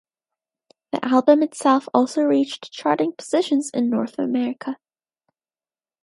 The 0.91 1.05
album 1.05 1.43
itself 1.43 1.87
also 1.93 2.23
reached 2.23 2.71
charting 2.71 3.13
positions 3.13 3.69
in 3.71 3.91
North 3.91 4.17
America. 4.17 4.77